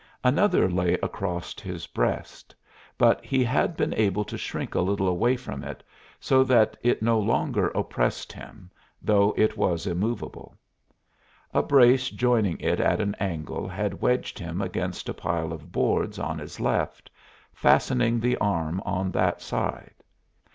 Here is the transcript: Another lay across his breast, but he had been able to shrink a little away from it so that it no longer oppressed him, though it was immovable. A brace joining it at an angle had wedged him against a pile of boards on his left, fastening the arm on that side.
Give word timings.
Another 0.23 0.67
lay 0.67 0.93
across 1.03 1.53
his 1.59 1.85
breast, 1.85 2.55
but 2.97 3.23
he 3.23 3.43
had 3.43 3.77
been 3.77 3.93
able 3.93 4.25
to 4.25 4.35
shrink 4.35 4.73
a 4.73 4.81
little 4.81 5.07
away 5.07 5.37
from 5.37 5.63
it 5.63 5.83
so 6.19 6.43
that 6.43 6.75
it 6.81 7.03
no 7.03 7.19
longer 7.19 7.67
oppressed 7.75 8.33
him, 8.33 8.71
though 8.99 9.31
it 9.37 9.55
was 9.57 9.85
immovable. 9.85 10.57
A 11.53 11.61
brace 11.61 12.09
joining 12.09 12.59
it 12.59 12.79
at 12.79 12.99
an 12.99 13.13
angle 13.19 13.67
had 13.67 14.01
wedged 14.01 14.39
him 14.39 14.59
against 14.59 15.07
a 15.07 15.13
pile 15.13 15.53
of 15.53 15.71
boards 15.71 16.17
on 16.17 16.39
his 16.39 16.59
left, 16.59 17.11
fastening 17.53 18.19
the 18.19 18.37
arm 18.37 18.81
on 18.83 19.11
that 19.11 19.39
side. 19.39 19.93